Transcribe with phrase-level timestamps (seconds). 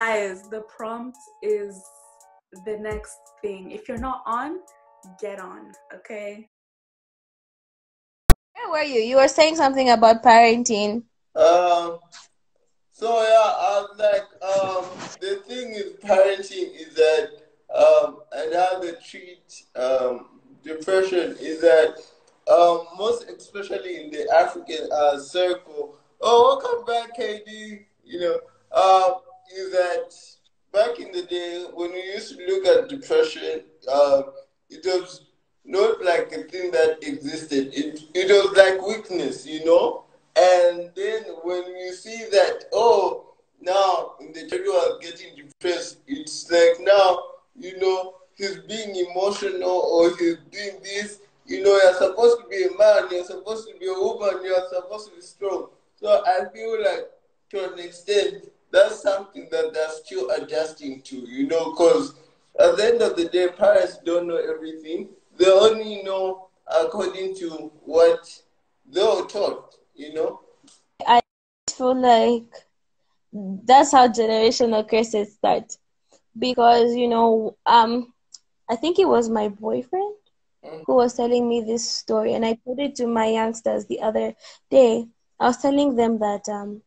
[0.00, 1.82] guys, the prompt is
[2.64, 3.70] the next thing.
[3.70, 4.60] If you're not on,
[5.20, 6.48] get on, okay?
[8.54, 9.00] Where were you?
[9.00, 11.02] You were saying something about parenting.
[11.34, 11.98] Um,
[12.92, 14.84] so yeah, I'm like, um,
[15.20, 17.30] the thing is parenting is that,
[17.74, 21.96] um, and how they treat um, depression is that,
[22.48, 25.96] um, most especially in the African uh, circle.
[26.20, 27.84] Oh, welcome back, KD.
[28.04, 28.40] You know,
[28.72, 29.14] uh,
[29.54, 30.12] is that
[30.72, 34.22] back in the day when we used to look at depression, uh,
[34.70, 35.26] it was
[35.64, 37.70] not like a thing that existed.
[37.72, 40.04] It it was like weakness, you know.
[40.36, 46.50] And then when you see that, oh, now in the children are getting depressed, it's
[46.50, 47.22] like now,
[47.58, 51.20] you know, he's being emotional or he's doing this.
[51.46, 54.68] You know, you're supposed to be a man, you're supposed to be a woman, you're
[54.68, 55.68] supposed to be strong.
[55.96, 57.08] So I feel like
[57.50, 62.14] to an extent, that's something that they're still adjusting to, you know, because
[62.58, 65.08] at the end of the day, parents don't know everything.
[65.38, 68.40] They only know according to what
[68.90, 70.40] they were taught, you know.
[71.06, 71.20] I
[71.70, 72.44] feel like
[73.32, 75.76] that's how generational curses start,
[76.38, 78.12] because you know, um,
[78.68, 80.14] I think it was my boyfriend
[80.64, 80.82] Mm.
[80.86, 84.34] who was telling me this story, and I told it to my youngsters the other
[84.70, 85.06] day.
[85.38, 86.82] I was telling them that um,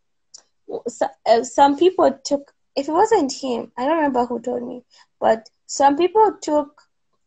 [0.87, 4.83] so, uh, some people took if it wasn't him i don't remember who told me
[5.19, 6.83] but some people took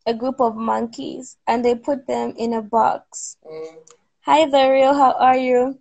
[0.06, 3.36] a group of monkeys and they put them in a box.
[3.46, 3.78] Mm,
[4.20, 5.78] hi real how are you?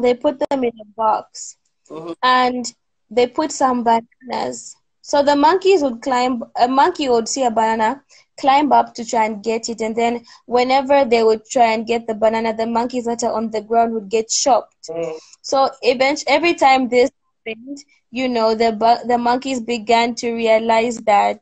[0.00, 1.56] They put them in a box.
[1.90, 2.14] Mhm.
[2.22, 2.72] and
[3.10, 4.76] they put some bananas.
[5.02, 8.02] So the monkeys would climb a monkey would see a banana
[8.38, 12.06] climb up to try and get it and then whenever they would try and get
[12.06, 16.28] the banana the monkeys that are on the ground would get shocked Mm, so eventually,
[16.34, 17.10] every time this
[17.46, 17.78] happened,
[18.10, 18.70] you know, the
[19.06, 21.40] the monkeys began to realize that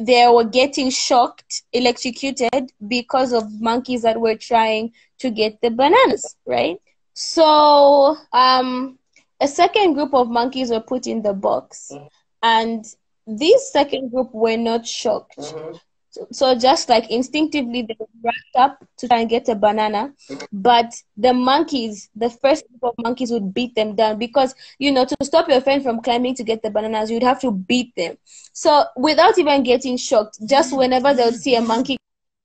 [0.00, 6.36] they were getting shocked, electrocuted because of monkeys that were trying to get the bananas,
[6.46, 6.78] right?
[7.14, 8.98] So, um,
[9.40, 11.98] a second group of monkeys were put in the box,
[12.42, 12.84] and
[13.26, 15.38] this second group were not shocked.
[15.38, 15.80] mhm.
[16.12, 20.12] So, so just like instinctively they rushed up to try and get a banana,
[20.52, 25.04] but the monkeys, the first group of monkeys would beat them down because you know
[25.06, 28.18] to stop your friend from climbing to get the bananas, you'd have to beat them.
[28.52, 31.96] So without even getting shocked, just whenever they would see a monkey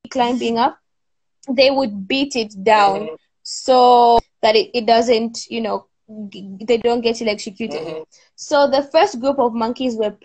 [0.10, 0.80] climbing up,
[1.50, 3.10] they would beat it down
[3.44, 5.88] so that it, it doesn't, you know,
[6.30, 7.82] g- they don't get electrocuted.
[7.82, 8.06] Mhm.
[8.36, 10.16] So the first group of monkeys were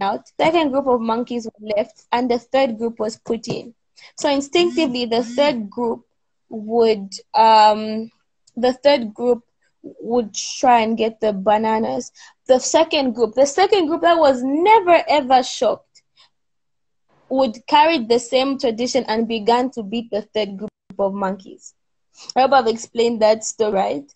[0.00, 3.74] out, second group of monkeys were left, and the third group was put in.
[4.16, 6.04] So instinctively, the third group
[6.48, 8.10] would um,
[8.56, 9.42] the third group
[9.82, 12.12] would try and get the bananas.
[12.46, 16.02] The second group, the second group that was never ever shocked,
[17.28, 21.74] would carry the same tradition and began to beat the third group of monkeys.
[22.36, 24.12] I hope I've explained that story right.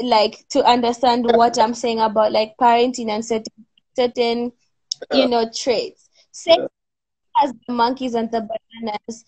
[0.00, 4.52] Like to understand what I'm saying about like parenting and certain certain
[5.12, 6.08] you know traits.
[6.32, 6.66] Same
[7.42, 9.24] as the monkeys and the bananas,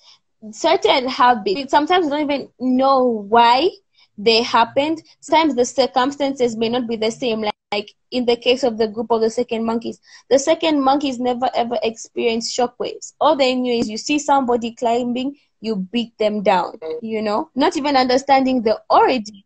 [0.53, 1.70] certain habits.
[1.70, 3.70] Sometimes don't even know why
[4.19, 5.03] they happened.
[5.20, 7.42] Sometimes the circumstances may not be the same.
[7.42, 10.00] Like, like in the case of the group of the second monkeys,
[10.31, 13.12] the second monkeys never ever experienced shockwaves.
[13.20, 16.78] All they knew is you see somebody climbing, you beat them down.
[17.03, 19.42] You know, not even understanding the origin.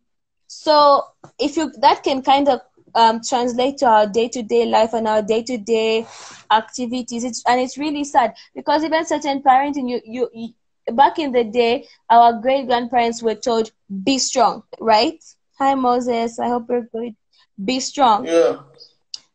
[0.47, 1.03] So
[1.39, 2.61] if you that can kind of
[2.95, 6.05] um, translate to our day-to-day life and our day-to-day
[6.51, 10.49] activities, it's, and it's really sad because even certain parenting, you, you you
[10.93, 13.71] back in the day, our great grandparents were told,
[14.03, 15.21] "Be strong," right?
[15.59, 17.15] Hi Moses, I hope you're good.
[17.63, 18.57] Be strong Yeah.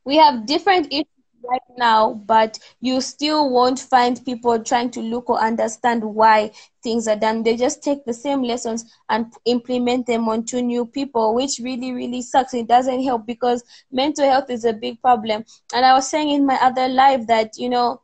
[0.04, 1.06] we have different issues
[1.42, 6.50] right now, but you still won't find people trying to look or understand why
[6.82, 7.42] things are done.
[7.42, 12.22] They just take the same lessons and implement them onto new people, which really, really
[12.22, 12.54] sucks.
[12.54, 15.44] It doesn't help because mental health is a big problem.
[15.74, 18.00] And I was saying in my other life that, you know,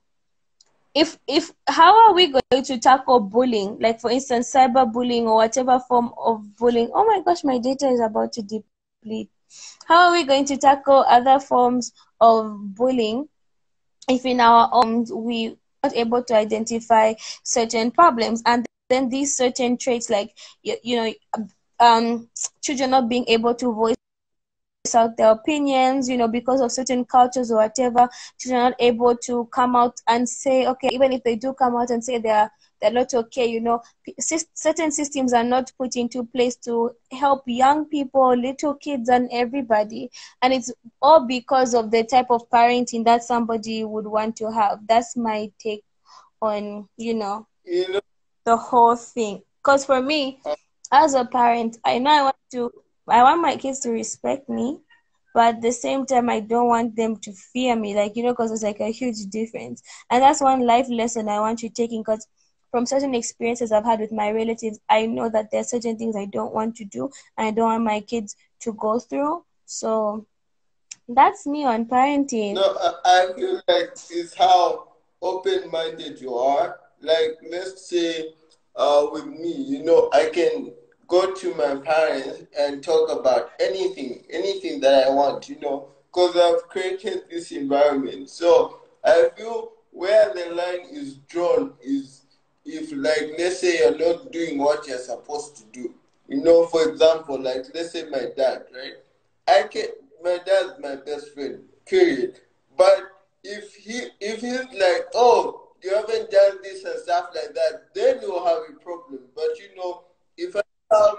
[0.95, 5.81] if if how are we going to tackle bullying like for instance cyberbullying or whatever
[5.89, 9.31] form of bullying oh my gosh my data is about to deplete
[9.87, 13.29] how are we going to tackle other forms of bullying.
[14.09, 19.37] If in our homes we are not able to identify certain problems and then these
[19.37, 21.13] certain traits like you, you know
[21.81, 22.29] um
[22.63, 23.97] children not being able to voice
[24.95, 28.09] out their opinions, you know, because of certain cultures or whatever,
[28.39, 31.77] children are not able to come out and say, okay, even if they do come
[31.77, 32.51] out and say they're
[32.83, 33.47] they're not okay.
[33.47, 33.83] You know,
[34.55, 40.11] certain systems are not put into place to help young people, little kids, and everybody.
[40.43, 44.81] And it's all because of the type of parenting that somebody would want to have.
[44.89, 45.85] That's my take
[46.43, 48.01] on, you know, You know,
[48.45, 49.43] the whole thing.
[49.63, 50.41] Because for me,
[50.93, 52.73] as a parent, I know I want to,
[53.09, 54.79] I want my kids to respect me
[55.35, 58.33] but at the same time i don't want them to fear me like you know
[58.33, 62.03] because it's like a huge difference and that's one life lesson i want you taking
[62.03, 62.27] because
[62.73, 66.17] from certain experiences i've had with my relatives i know that there are certain things
[66.17, 67.09] i don't want to do
[67.39, 70.27] and i don't want my kids to go through so
[71.09, 74.89] that's me on parenting no, I, feel like it's how
[75.23, 76.81] open-minded you are.
[77.01, 78.35] Like, let's say,
[78.77, 80.73] uh, with me, you know, I can
[81.07, 86.37] go to my parents and talk about anything, anything that I want, you know, because
[86.37, 88.31] I've created this environment.
[88.31, 92.22] So I feel where the line is drawn is
[92.65, 95.95] if, like, let's say you're not doing what you're supposed to do.
[96.29, 98.95] You know, for example, like, let's say my dad, right?
[99.49, 99.87] I can,
[100.23, 102.41] my dad's my best friend, period.
[102.77, 103.03] But
[103.43, 108.21] if he, if he's like, oh, you haven't done this and stuff like that, then
[108.23, 109.21] you'll have a problem.
[109.35, 110.05] But you know,
[110.37, 110.63] if I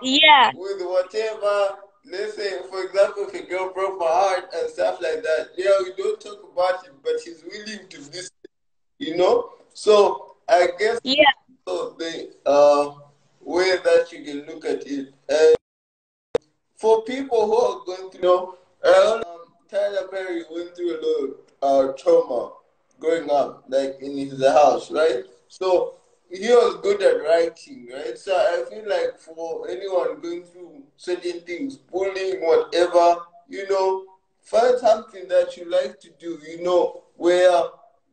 [0.02, 0.52] yeah.
[0.56, 5.24] with whatever, let's say, for example, if a girl broke my heart and stuff like
[5.24, 8.32] that, yeah, we don't talk about it, but he's willing to listen,
[9.00, 9.50] you know?
[9.74, 11.32] So I guess yeah.
[11.68, 12.94] so the uh,
[13.42, 15.14] way that you can look at it.
[15.28, 15.56] And
[16.76, 19.24] for people who are going through, you know, um,
[19.68, 21.30] Tyler Perry went through a lot
[21.64, 22.52] of uh, trauma
[23.00, 25.24] growing up, like in his house, right?
[25.48, 25.96] So
[26.30, 28.16] he was good at writing, right?
[28.16, 34.06] So I feel like for anyone going through certain things, bullying, whatever, you know,
[34.42, 37.64] find something that you like to do, you know, where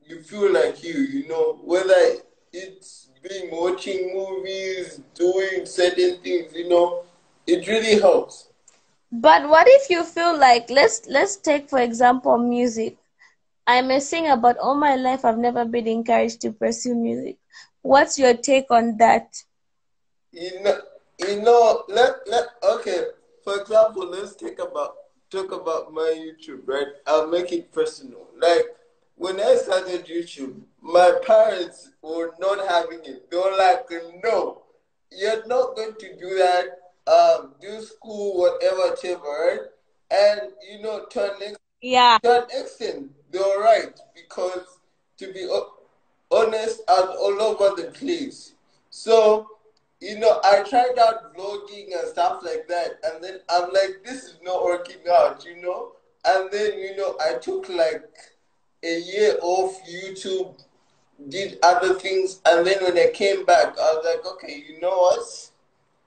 [0.07, 2.23] you feel like you, you know, whether
[2.53, 7.03] it's being watching movies, doing certain things, you know,
[7.47, 8.49] it really helps.
[9.13, 12.99] But what if you feel like let's let's take for example music.
[13.67, 17.39] I'm a singer, but all my life I've never been encouraged to pursue music.
[17.83, 19.45] What's your take on that?
[20.33, 20.79] You know,
[21.21, 23.05] you know, let let okay.
[23.45, 24.95] For example, let's take about
[25.31, 26.89] talk about my YouTube, right?
[27.07, 28.27] I'll make it personal.
[28.41, 28.67] Like
[29.21, 33.31] when I started YouTube, my parents were not having it.
[33.31, 33.85] They were like,
[34.25, 34.63] "No,
[35.13, 36.67] you're not going to do that.
[37.07, 39.73] Um, do school, whatever, whatever."
[40.11, 40.41] And
[40.71, 44.81] you know, turn an yeah, Turn an extent, they were right because
[45.19, 45.47] to be
[46.31, 48.55] honest I'm all over the place.
[48.89, 49.49] So,
[50.01, 54.25] you know, I tried out vlogging and stuff like that, and then I'm like, this
[54.25, 55.93] is not working out, you know?
[56.25, 58.03] And then, you know, I took like
[58.83, 60.61] a year off YouTube,
[61.29, 64.97] did other things, and then when I came back, I was like, okay, you know
[64.97, 65.51] what?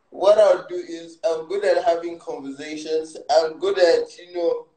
[0.10, 4.68] What I'll do is I'm good at having conversations, I'm good at, you know,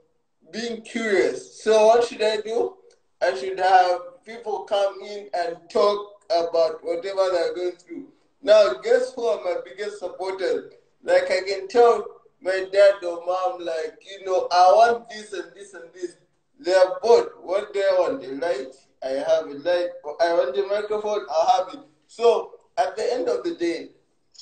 [0.51, 1.63] being curious.
[1.63, 2.75] So, what should I do?
[3.23, 8.09] I should have people come in and talk about whatever they're going through.
[8.43, 10.73] Now, guess who are my biggest supporters?
[11.03, 12.05] Like, I can tell
[12.43, 16.17] my dad or mom, like, you know, I want this and this and this.
[16.59, 17.29] They're both.
[17.43, 18.25] What I want?
[18.25, 18.75] A light?
[19.03, 19.89] I have a light.
[20.21, 21.27] I want the microphone?
[21.31, 21.81] i have it.
[22.07, 23.91] So, at the end of the day,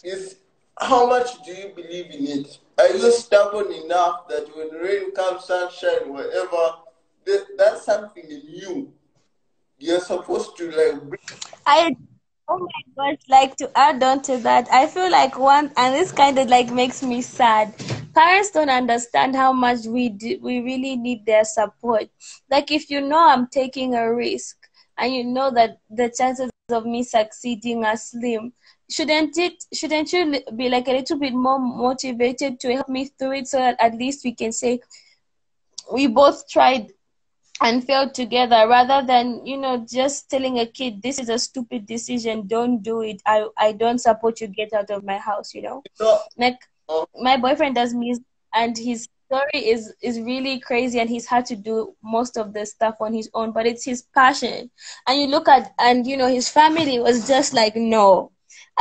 [0.02, 0.36] is
[0.78, 2.58] how much do you believe in it?
[2.78, 6.74] Are you stubborn enough that when rain comes, sunshine, whatever,
[7.26, 8.92] that, that's something in you
[9.78, 11.20] you're supposed to like.
[11.66, 11.94] I
[12.48, 16.12] oh my gosh, like to add on to that, I feel like one, and this
[16.12, 17.74] kind of like makes me sad.
[18.14, 22.08] Parents don't understand how much we do, we really need their support.
[22.50, 24.56] Like if you know I'm taking a risk
[24.98, 28.52] and you know that the chances of me succeeding are slim,
[28.90, 33.32] shouldn't it shouldn't you be like a little bit more motivated to help me through
[33.32, 34.80] it so that at least we can say
[35.92, 36.92] we both tried
[37.60, 41.86] and failed together rather than you know just telling a kid this is a stupid
[41.86, 45.62] decision don't do it i i don't support you get out of my house you
[45.62, 46.58] know so, like
[47.20, 48.24] my boyfriend does music
[48.54, 52.64] and his story is is really crazy and he's had to do most of the
[52.66, 54.70] stuff on his own but it's his passion
[55.06, 58.30] and you look at and you know his family was just like no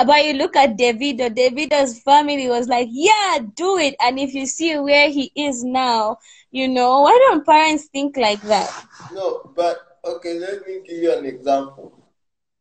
[0.05, 3.95] but you look at Davido, Davido's family was like, yeah, do it.
[4.01, 6.17] And if you see where he is now,
[6.51, 8.86] you know, why don't parents think like that?
[9.13, 11.93] No, but okay, let me give you an example.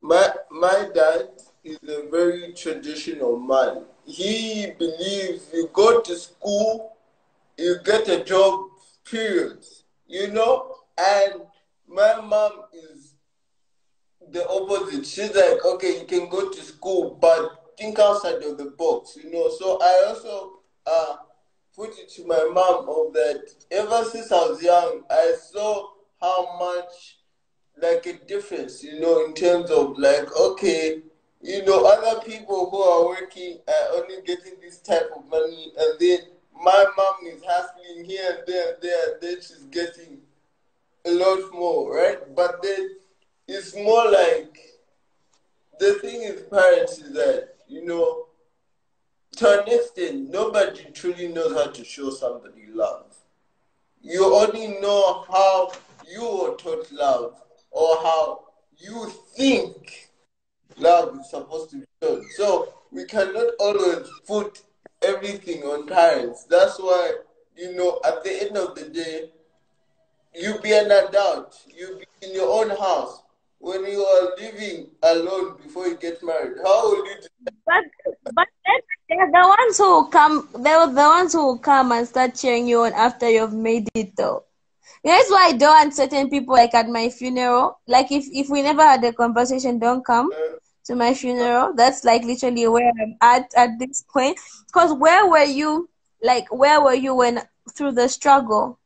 [0.01, 1.29] My my dad
[1.65, 3.85] is a very traditional man.
[4.05, 6.97] He believes you go to school,
[7.57, 8.67] you get a job,
[9.05, 9.65] period.
[10.07, 10.77] You know?
[10.99, 11.43] And
[11.87, 13.15] my mom is
[14.31, 15.07] the opposite.
[15.07, 19.31] She's like, okay, you can go to school, but think outside of the box, you
[19.31, 19.51] know.
[19.51, 21.17] So I also uh,
[21.75, 23.43] put it to my mom of that.
[23.71, 25.89] Ever since I was young, I saw
[26.21, 27.19] how much
[27.81, 31.01] like a difference, you know, in terms of like, okay,
[31.43, 35.99] you know, other people who are working are only getting this type of money, and
[35.99, 36.19] then
[36.55, 40.19] my mom is hustling here and there and there, and then she's getting
[41.05, 42.19] a lot more, right?
[42.37, 42.97] But then
[43.49, 44.57] it's more like
[45.81, 48.27] the thing is, parents is that you know,
[49.37, 53.17] to an extent, nobody truly knows how to show somebody love.
[54.01, 55.73] You only know how
[56.09, 58.45] you were taught love or how
[58.77, 60.12] you think
[60.79, 62.25] love is supposed to be shown.
[62.37, 64.63] So we cannot always put
[65.03, 66.45] everything on parents.
[66.45, 67.13] That's why,
[67.57, 69.31] you know, at the end of the day,
[70.35, 71.57] you be an adult.
[71.77, 73.23] You be in your own house.
[73.59, 77.55] When you are living alone before you get married, how will you do that?
[77.65, 77.85] But
[78.35, 78.49] but
[79.09, 80.49] they're the ones who come.
[80.59, 84.45] They're the ones who come and start cheering you on after you've made it, though.
[85.05, 87.79] That's why I don't want certain people like at my funeral.
[87.87, 91.73] Like if if we never had a conversation, don't come uh, to my funeral.
[91.75, 94.39] That's like literally where I'm at at this point.
[94.67, 95.89] Because where were you?
[96.23, 97.43] Like where were you when
[97.75, 98.79] through the struggle?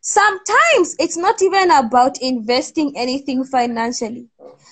[0.00, 4.28] Sometimes it's not even about investing anything financially.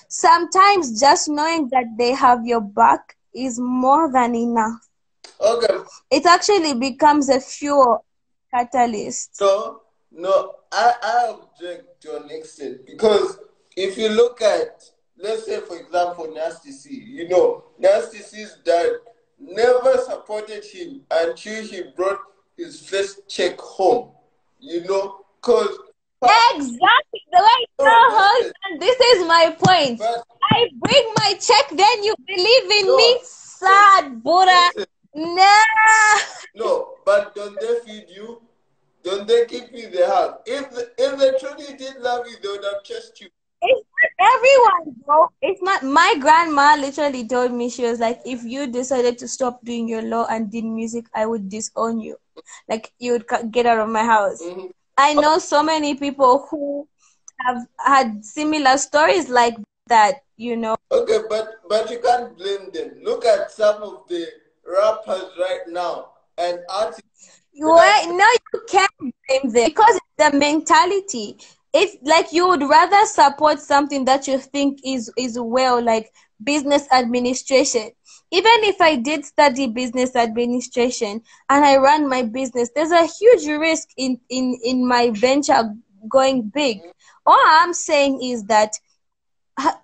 [0.07, 4.87] Sometimes just knowing that they have your back is more than enough.
[5.41, 5.77] Okay.
[6.09, 8.05] It actually becomes a fuel
[8.53, 9.35] catalyst.
[9.35, 13.37] So no, I, I object to an extent because
[13.75, 14.83] if you look at
[15.17, 18.91] let's say for example Nasty C, you know, Nasty C's dad
[19.39, 22.19] never supported him until he brought
[22.57, 24.11] his first check home.
[24.59, 25.77] You know, because
[26.55, 28.79] Exactly the way No, husband.
[28.81, 30.01] This is my point.
[30.01, 32.97] I bring my check, then you believe in No.
[32.97, 33.19] me.
[33.23, 34.71] Sad Buddha.
[35.13, 36.19] Nah.
[36.55, 38.41] no, but don't they feed you?
[39.03, 40.39] Don't they keep you in the house?
[40.45, 40.65] If
[40.97, 43.29] if they truly did love you, they would have kissed you.
[44.01, 45.29] It's not everyone, though.
[45.41, 45.83] It's not.
[45.83, 50.01] My grandma literally told me she was like, if you decided to stop doing your
[50.01, 52.17] law and did music, I would disown you.
[52.67, 54.41] Like you would get out of my house.
[54.41, 54.71] Mhm.
[54.97, 56.87] I know so many people who
[57.45, 59.55] have had similar stories like
[59.87, 60.21] that.
[60.37, 60.75] You know.
[60.91, 62.99] Okay, but but you can't blame them.
[63.03, 64.27] Look at some of the
[64.67, 67.01] rappers right now and artists.
[67.53, 71.37] You are, no, you can't blame them because it's the mentality.
[71.75, 76.11] It's like you would rather support something that you think is is well, like
[76.43, 77.91] business administration.
[78.31, 83.47] Even if I did study business administration and I run my business, there's a huge
[83.47, 85.75] risk in in in my venture
[86.09, 86.79] going big.
[87.25, 88.73] All I'm saying is that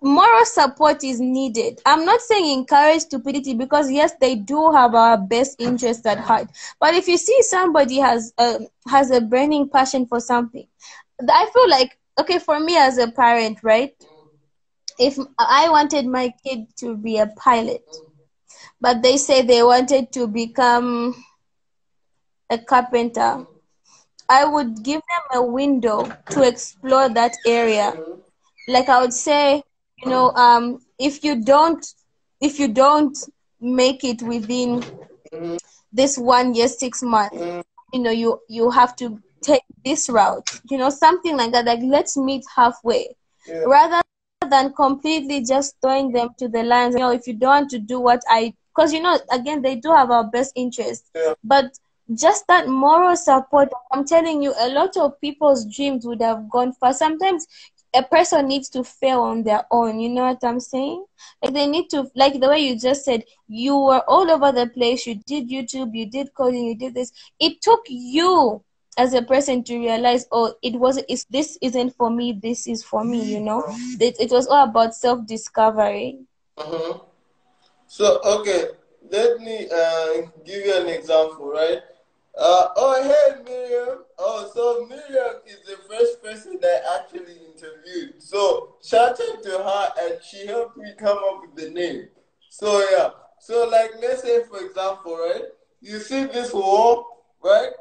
[0.01, 1.79] moral support is needed.
[1.86, 6.48] I'm not saying encourage stupidity because yes, they do have our best interests at heart.
[6.79, 10.67] But if you see somebody has um has a burning passion for something,
[11.29, 13.93] I feel like okay for me as a parent, right?
[14.99, 17.83] If I wanted my kid to be a pilot,
[18.79, 21.15] but they say they wanted to become
[22.49, 23.45] a carpenter,
[24.29, 27.93] I would give them a window to explore that area
[28.67, 29.63] like I would say,
[30.03, 31.85] you know, um, if you don't,
[32.39, 33.17] if you don't
[33.59, 34.83] make it within
[35.91, 37.37] this one year, six months,
[37.93, 41.65] you know, you you have to take this route, you know, something like that.
[41.65, 43.15] Like let's meet halfway,
[43.48, 43.63] Yeah.
[43.65, 44.01] rather
[44.50, 46.95] than completely just throwing them to the lions.
[46.95, 49.75] You know, if you don't want to do what I, because you know, again, they
[49.75, 51.33] do have our best interest, Yeah.
[51.43, 51.71] but
[52.13, 53.69] just that moral support.
[53.91, 56.93] I'm telling you, a lot of people's dreams would have gone far.
[56.93, 57.48] Sometimes
[57.93, 60.00] a person needs to fail on their own.
[60.00, 61.05] You know what I'm saying?
[61.41, 64.67] Like they need to, like the way you just said, you were all over the
[64.67, 65.05] place.
[65.07, 67.12] You did YouTube, you did coding, you did this.
[67.39, 68.62] It took you
[68.98, 71.05] as a person to realize, oh, it wasn't.
[71.10, 72.33] It's, this isn't for me.
[72.33, 73.24] This is for me.
[73.24, 73.63] You know,
[74.00, 76.19] it, it was all about self discovery.
[76.57, 77.00] Uh-huh.
[77.88, 78.65] So okay,
[79.10, 81.79] let me uh, give you an example, right?
[82.38, 84.00] Uh, oh hey Miriam.
[84.17, 88.21] Oh, so Miriam is the first person I actually interviewed.
[88.21, 92.07] So shout out to her, and she helped me come up with the name.
[92.50, 93.10] So yeah.
[93.39, 95.45] So like, let's say for example, right?
[95.81, 97.71] You see this wall, right?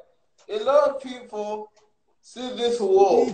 [0.50, 1.70] A lot of people
[2.20, 3.30] see this wall.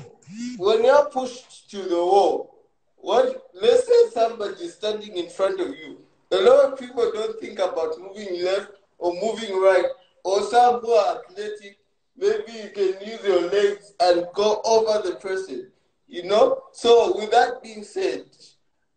[0.58, 2.54] When you're pushed to the wall,
[2.96, 5.98] what let's say somebody is standing in front of you.
[6.32, 9.86] A lot of people don't think about moving left or moving right,
[10.24, 11.78] or some who are athletic,
[12.16, 15.70] maybe you can use your legs and go over the person.
[16.08, 16.62] You know?
[16.72, 18.24] So with that being said,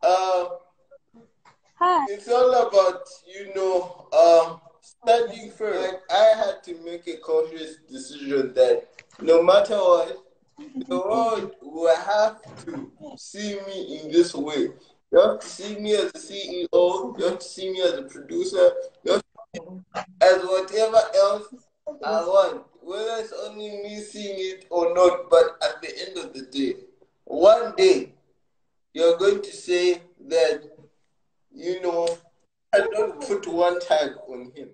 [0.02, 0.46] uh,
[2.08, 4.62] it's all about you know um,
[5.06, 5.80] first.
[5.82, 8.88] Like I had to make a conscious decision that
[9.22, 10.18] no matter what,
[10.88, 14.70] the world will have to see me in this way.
[15.12, 17.18] You have to see me as a CEO.
[17.18, 18.72] You have to see me as a producer.
[19.04, 19.82] You have to see me
[20.22, 21.54] as whatever else
[22.06, 25.30] I want, whether it's only me seeing it or not.
[25.30, 26.76] But at the end of the day,
[27.26, 28.14] one day
[28.94, 30.64] you're going to say that,
[31.52, 32.08] you know,
[32.74, 34.70] I don't put one tag on him.